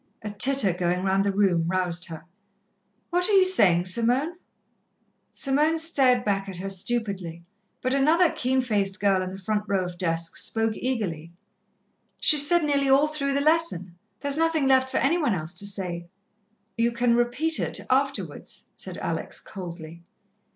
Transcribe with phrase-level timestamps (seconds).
[0.23, 2.25] A titter going round the room roused her.
[3.11, 4.35] "What are you saying, Simone?"
[5.35, 7.43] Simone stared back at her stupidly,
[7.83, 11.33] but another keen faced girl in the front row of desks spoke eagerly:
[12.19, 15.67] "She's said nearly all through the lesson, there's nothing left for any one else to
[15.67, 16.07] say."
[16.75, 20.01] "You can repeat it afterwards," said Alex coldly.